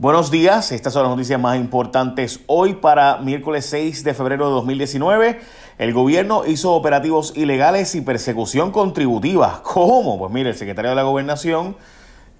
[0.00, 4.52] Buenos días, estas son las noticias más importantes hoy para miércoles 6 de febrero de
[4.52, 5.40] 2019.
[5.76, 9.60] El gobierno hizo operativos ilegales y persecución contributiva.
[9.64, 10.16] ¿Cómo?
[10.16, 11.76] Pues mire, el secretario de la gobernación,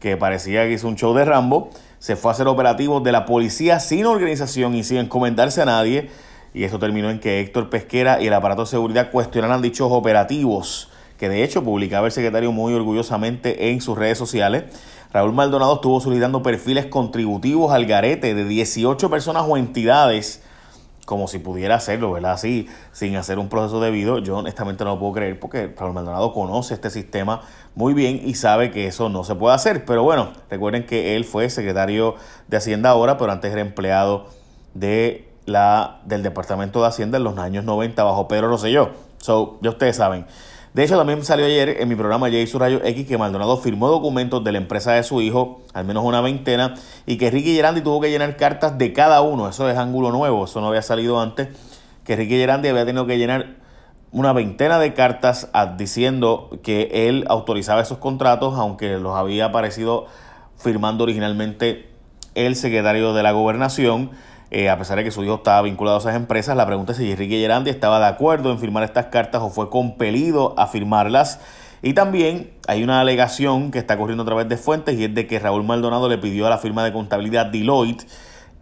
[0.00, 3.24] que parecía que hizo un show de Rambo, se fue a hacer operativos de la
[3.24, 6.10] policía sin organización y sin encomendarse a nadie.
[6.52, 10.90] Y esto terminó en que Héctor Pesquera y el aparato de seguridad cuestionaran dichos operativos,
[11.16, 14.64] que de hecho publicaba el secretario muy orgullosamente en sus redes sociales.
[15.12, 20.42] Raúl Maldonado estuvo solicitando perfiles contributivos al garete de 18 personas o entidades,
[21.04, 22.32] como si pudiera hacerlo, ¿verdad?
[22.32, 24.18] Así, sin hacer un proceso debido.
[24.18, 27.42] Yo honestamente no lo puedo creer porque Raúl Maldonado conoce este sistema
[27.74, 29.84] muy bien y sabe que eso no se puede hacer.
[29.84, 32.16] Pero bueno, recuerden que él fue secretario
[32.48, 34.26] de Hacienda ahora, pero antes era empleado
[34.74, 38.90] de la, del Departamento de Hacienda en los años 90 bajo Pedro Rosselló.
[39.18, 40.26] So, ya ustedes saben.
[40.76, 43.88] De hecho, también salió ayer en mi programa Jay su Rayo X que Maldonado firmó
[43.88, 46.74] documentos de la empresa de su hijo, al menos una veintena,
[47.06, 49.48] y que Ricky Gerandi tuvo que llenar cartas de cada uno.
[49.48, 51.48] Eso es ángulo nuevo, eso no había salido antes.
[52.04, 53.56] Que Ricky Gerandi había tenido que llenar
[54.12, 60.08] una veintena de cartas diciendo que él autorizaba esos contratos, aunque los había aparecido
[60.58, 61.88] firmando originalmente
[62.34, 64.10] el secretario de la gobernación.
[64.58, 66.96] Eh, a pesar de que su hijo estaba vinculado a esas empresas, la pregunta es
[66.96, 71.40] si Enrique Gerandi estaba de acuerdo en firmar estas cartas o fue compelido a firmarlas.
[71.82, 75.26] Y también hay una alegación que está corriendo a través de fuentes y es de
[75.26, 78.06] que Raúl Maldonado le pidió a la firma de contabilidad Deloitte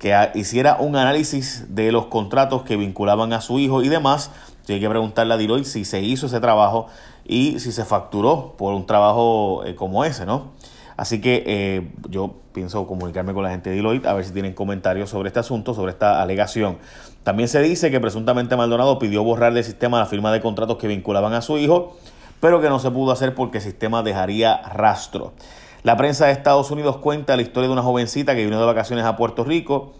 [0.01, 4.33] que hiciera un análisis de los contratos que vinculaban a su hijo y demás.
[4.69, 6.89] hay que preguntarle a Deloitte si se hizo ese trabajo
[7.25, 10.51] y si se facturó por un trabajo eh, como ese, ¿no?
[10.97, 14.55] Así que eh, yo pienso comunicarme con la gente de Deloitte a ver si tienen
[14.55, 16.78] comentarios sobre este asunto, sobre esta alegación.
[17.25, 20.86] También se dice que presuntamente Maldonado pidió borrar del sistema la firma de contratos que
[20.86, 21.97] vinculaban a su hijo,
[22.41, 25.33] pero que no se pudo hacer porque el sistema dejaría rastro.
[25.83, 29.05] La prensa de Estados Unidos cuenta la historia de una jovencita que vino de vacaciones
[29.05, 29.92] a Puerto Rico.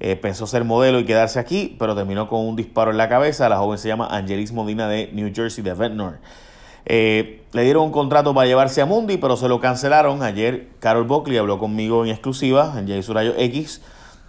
[0.00, 3.48] Eh, pensó ser modelo y quedarse aquí, pero terminó con un disparo en la cabeza.
[3.48, 6.18] La joven se llama Angelis Modina de New Jersey, de Ventnor.
[6.86, 10.22] Eh, le dieron un contrato para llevarse a Mundi, pero se lo cancelaron.
[10.22, 13.82] Ayer Carol Buckley habló conmigo en exclusiva en Jay Surayo X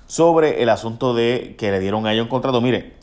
[0.08, 2.60] sobre el asunto de que le dieron a ella un contrato.
[2.62, 2.94] Mire,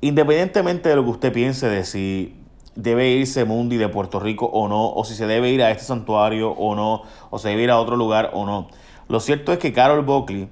[0.00, 2.36] independientemente de lo que usted piense de si
[2.74, 5.84] debe irse Mundi de Puerto Rico o no, o si se debe ir a este
[5.84, 8.68] santuario o no, o se debe ir a otro lugar o no.
[9.08, 10.48] Lo cierto es que Carol Buckley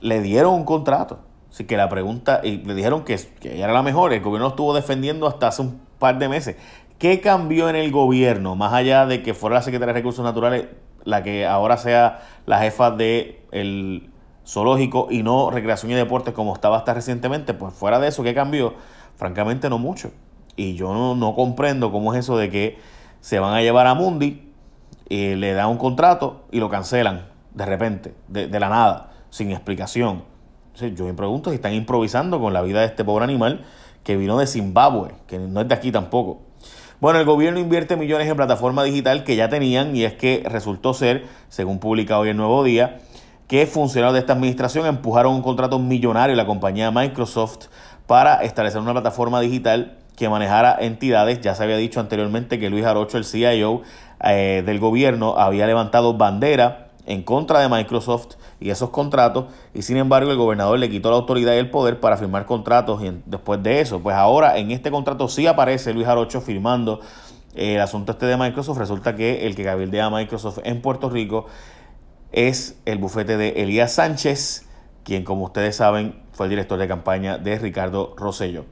[0.00, 1.20] le dieron un contrato.
[1.50, 4.48] Así que la pregunta, y le dijeron que, que ella era la mejor, el gobierno
[4.48, 6.56] estuvo defendiendo hasta hace un par de meses.
[6.98, 8.56] ¿Qué cambió en el gobierno?
[8.56, 10.66] Más allá de que fuera la secretaria de Recursos Naturales
[11.04, 14.10] la que ahora sea la jefa del
[14.46, 18.34] zoológico y no recreación y deportes como estaba hasta recientemente, pues fuera de eso, ¿qué
[18.34, 18.74] cambió?
[19.16, 20.10] Francamente no mucho.
[20.56, 22.78] Y yo no, comprendo cómo es eso de que
[23.20, 24.52] se van a llevar a Mundi,
[25.08, 30.24] y le dan un contrato y lo cancelan de repente, de la nada, sin explicación.
[30.94, 33.64] yo me pregunto si están improvisando con la vida de este pobre animal
[34.04, 36.47] que vino de Zimbabue, que no es de aquí tampoco.
[37.00, 40.94] Bueno, el gobierno invierte millones en plataforma digital que ya tenían y es que resultó
[40.94, 42.98] ser, según publica hoy el Nuevo Día,
[43.46, 47.66] que funcionarios de esta administración empujaron un contrato millonario la compañía Microsoft
[48.08, 51.40] para establecer una plataforma digital que manejara entidades.
[51.40, 53.82] Ya se había dicho anteriormente que Luis Arocho, el CIO
[54.24, 59.96] eh, del gobierno, había levantado bandera en contra de Microsoft y esos contratos y sin
[59.96, 63.62] embargo el gobernador le quitó la autoridad y el poder para firmar contratos y después
[63.62, 67.00] de eso, pues ahora en este contrato sí aparece Luis Arocho firmando
[67.54, 71.08] eh, el asunto este de Microsoft, resulta que el que cabildea a Microsoft en Puerto
[71.08, 71.46] Rico
[72.30, 74.66] es el bufete de Elías Sánchez,
[75.02, 78.66] quien como ustedes saben fue el director de campaña de Ricardo Rosello.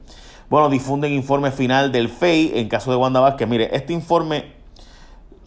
[0.47, 3.47] Bueno, difunden informe final del FEI en caso de Wanda Vázquez.
[3.47, 4.56] Mire, este informe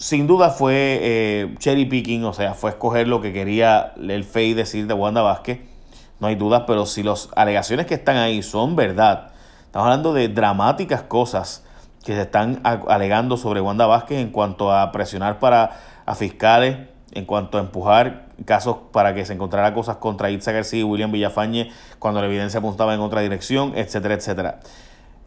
[0.00, 4.54] sin duda fue eh, cherry picking, o sea, fue escoger lo que quería el FEI
[4.54, 5.60] decir de Wanda Vázquez.
[6.20, 9.32] No hay dudas, pero si las alegaciones que están ahí son verdad,
[9.66, 11.64] estamos hablando de dramáticas cosas
[12.02, 16.78] que se están alegando sobre Wanda Vázquez en cuanto a presionar para a fiscales,
[17.12, 21.12] en cuanto a empujar casos para que se encontrara cosas contra Itza García y William
[21.12, 24.60] Villafañe cuando la evidencia apuntaba en otra dirección, etcétera, etcétera.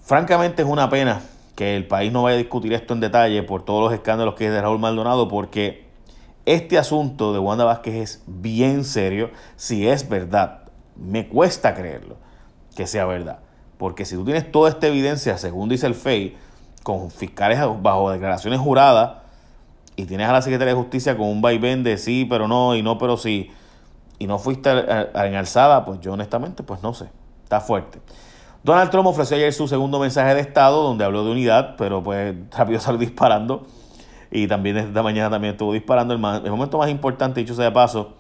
[0.02, 1.22] Francamente es una pena
[1.56, 4.48] que el país no vaya a discutir esto en detalle por todos los escándalos que
[4.48, 5.86] es de Raúl Maldonado, porque
[6.46, 10.64] este asunto de Wanda Vázquez es bien serio si es verdad.
[10.96, 12.18] Me cuesta creerlo
[12.76, 13.40] que sea verdad.
[13.78, 16.38] Porque si tú tienes toda esta evidencia, según dice el FEI,
[16.84, 19.24] con fiscales bajo declaraciones juradas,
[19.96, 22.82] y tienes a la Secretaría de Justicia con un vaivén de sí, pero no, y
[22.82, 23.52] no, pero sí,
[24.18, 27.10] y no fuiste en alzada, pues yo honestamente, pues no sé.
[27.44, 28.00] Está fuerte.
[28.64, 32.34] Donald Trump ofreció ayer su segundo mensaje de Estado, donde habló de unidad, pero pues
[32.56, 33.68] rápido salió disparando.
[34.32, 36.14] Y también esta mañana también estuvo disparando.
[36.14, 38.16] El, momento más importante, dicho sea de paso,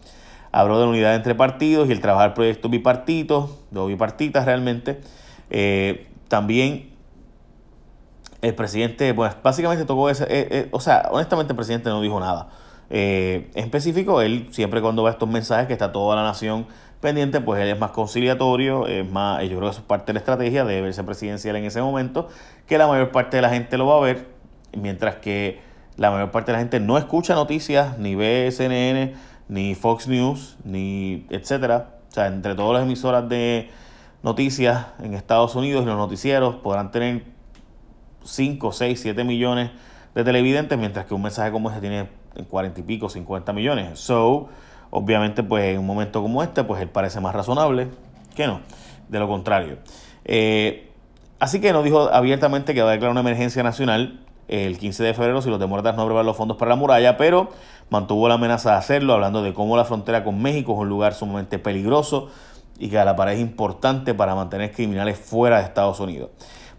[0.51, 5.01] Habló de la unidad entre partidos y el trabajar proyectos bipartitos, o bipartitas realmente.
[5.49, 6.91] Eh, también
[8.43, 12.19] el presidente, pues básicamente tocó ese, eh, eh, o sea, honestamente el presidente no dijo
[12.19, 12.49] nada.
[12.91, 16.67] en específico, él siempre cuando va estos mensajes que está toda la nación
[17.03, 20.13] pendiente, pues él es más conciliatorio, es más, yo creo que eso es parte de
[20.13, 22.29] la estrategia de verse presidencial en ese momento,
[22.65, 24.29] que la mayor parte de la gente lo va a ver,
[24.75, 25.59] mientras que
[25.97, 29.13] la mayor parte de la gente no escucha noticias, ni ve CNN,
[29.49, 31.97] ni Fox News, ni etcétera.
[32.09, 33.69] O sea, entre todas las emisoras de
[34.23, 37.25] noticias en Estados Unidos y los noticieros podrán tener
[38.23, 39.71] 5, 6, 7 millones
[40.15, 42.07] de televidentes, mientras que un mensaje como ese tiene
[42.49, 43.99] 40 y pico, 50 millones.
[43.99, 44.47] So,
[44.95, 47.87] obviamente, pues en un momento como este, pues él parece más razonable
[48.35, 48.61] que no,
[49.09, 49.77] de lo contrario.
[50.23, 50.91] Eh,
[51.39, 55.13] así que nos dijo abiertamente que va a declarar una emergencia nacional el 15 de
[55.15, 57.49] febrero si los demócratas no aprobaron los fondos para la muralla, pero
[57.89, 61.15] mantuvo la amenaza de hacerlo, hablando de cómo la frontera con México es un lugar
[61.15, 62.29] sumamente peligroso
[62.77, 66.29] y que a la pared es importante para mantener criminales fuera de Estados Unidos.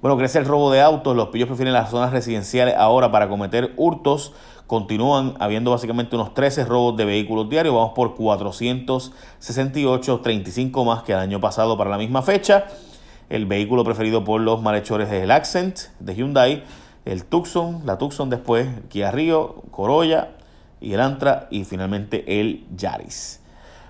[0.05, 3.73] Bueno, crece el robo de autos, los pillos prefieren las zonas residenciales ahora para cometer
[3.79, 4.35] hurtos.
[4.67, 11.13] Continúan habiendo básicamente unos 13 robos de vehículos diarios, vamos por 468, 35 más que
[11.13, 12.67] el año pasado para la misma fecha.
[13.31, 16.65] El vehículo preferido por los malhechores es el Accent de Hyundai,
[17.07, 20.33] el Tucson, la Tucson después, Kia Rio, Corolla
[20.83, 23.41] y el Antra y finalmente el Yaris.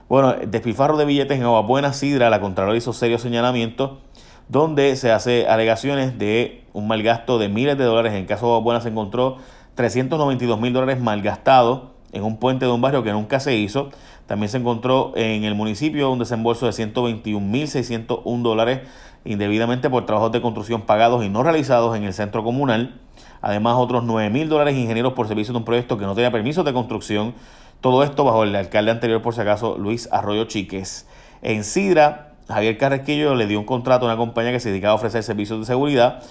[0.08, 3.98] Bueno, despilfarro de billetes en Buena Sidra, la Contralor hizo serios señalamientos
[4.48, 8.12] donde se hace alegaciones de un mal gasto de miles de dólares.
[8.14, 9.38] En caso de Buena se encontró
[9.74, 13.90] 392 mil dólares malgastados en un puente de un barrio que nunca se hizo.
[14.26, 18.80] También se encontró en el municipio un desembolso de 121 mil 601 dólares
[19.24, 23.00] indebidamente por trabajos de construcción pagados y no realizados en el centro comunal.
[23.40, 26.64] Además, otros 9 mil dólares ingenieros por servicio de un proyecto que no tenía permiso
[26.64, 27.34] de construcción.
[27.80, 31.06] Todo esto bajo el alcalde anterior, por si acaso, Luis Arroyo Chiques.
[31.42, 34.96] En Sidra, Javier Carrequillo le dio un contrato a una compañía que se dedicaba a
[34.96, 36.22] ofrecer servicios de seguridad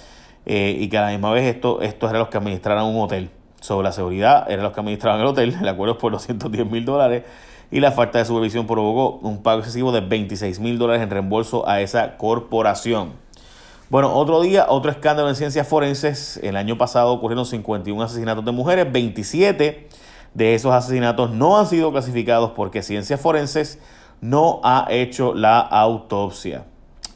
[0.46, 3.30] eh, y que a la misma vez esto, estos eran los que administraran un hotel.
[3.62, 5.58] Sobre la seguridad, eran los que administraban el hotel.
[5.62, 7.24] El acuerdo por 210 mil dólares
[7.72, 11.68] y la falta de supervisión provocó un pago excesivo de 26 mil dólares en reembolso
[11.68, 13.14] a esa corporación.
[13.90, 16.40] Bueno, otro día, otro escándalo en ciencias forenses.
[16.44, 19.88] El año pasado ocurrieron 51 asesinatos de mujeres, 27
[20.34, 23.80] de esos asesinatos no han sido clasificados porque ciencias forenses
[24.24, 26.64] no ha hecho la autopsia.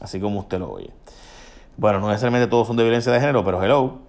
[0.02, 0.92] Así como usted lo oye.
[1.78, 4.00] Bueno, no necesariamente todos son de violencia de género, pero hello.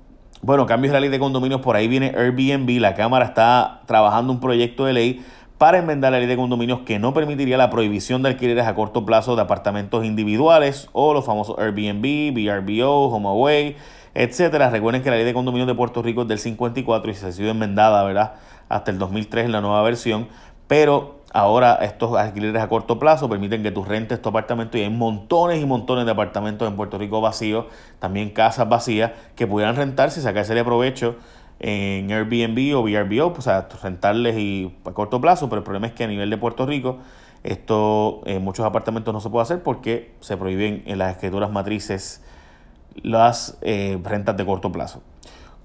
[0.42, 2.80] Bueno, cambios de la ley de condominios, por ahí viene Airbnb.
[2.80, 5.24] La Cámara está trabajando un proyecto de ley
[5.58, 9.06] para enmendar la ley de condominios que no permitiría la prohibición de alquileres a corto
[9.06, 13.76] plazo de apartamentos individuales o los famosos Airbnb, VRBO, HomeAway,
[14.14, 14.70] etcétera.
[14.70, 17.32] Recuerden que la ley de condominios de Puerto Rico es del 54 y se ha
[17.32, 18.34] sido enmendada, ¿verdad?
[18.68, 20.28] Hasta el 2003 en la nueva versión,
[20.66, 24.90] pero ahora estos alquileres a corto plazo permiten que tú rentes tu apartamento y hay
[24.90, 27.66] montones y montones de apartamentos en Puerto Rico vacíos,
[27.98, 31.16] también casas vacías que pudieran rentarse y sacarse de provecho
[31.60, 35.88] en Airbnb o VRBO, pues, o sea, rentarles y a corto plazo, pero el problema
[35.88, 36.98] es que a nivel de Puerto Rico
[37.44, 42.22] esto en muchos apartamentos no se puede hacer porque se prohíben en las escrituras matrices
[43.02, 45.02] las eh, rentas de corto plazo.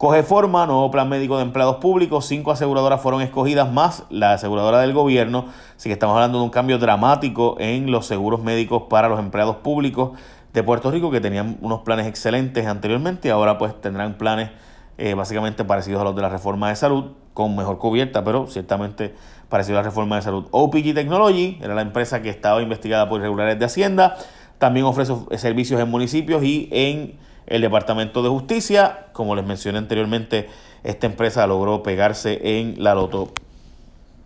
[0.03, 4.81] Coge forma, nuevo plan médico de empleados públicos, cinco aseguradoras fueron escogidas más la aseguradora
[4.81, 5.45] del gobierno,
[5.77, 9.55] así que estamos hablando de un cambio dramático en los seguros médicos para los empleados
[9.55, 10.11] públicos
[10.51, 14.49] de Puerto Rico que tenían unos planes excelentes anteriormente y ahora pues tendrán planes
[14.97, 19.15] eh, básicamente parecidos a los de la reforma de salud, con mejor cubierta, pero ciertamente
[19.47, 20.47] parecido a la reforma de salud.
[20.51, 24.17] OPG Technology era la empresa que estaba investigada por irregulares de Hacienda,
[24.57, 29.07] también ofrece servicios en municipios y en el Departamento de Justicia.
[29.13, 30.49] Como les mencioné anteriormente,
[30.83, 33.31] esta empresa logró pegarse en la loto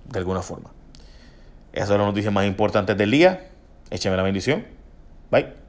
[0.05, 0.71] de alguna forma.
[1.73, 3.49] Esas son las noticias más importantes del día.
[3.89, 4.65] Écheme la bendición.
[5.29, 5.66] Bye.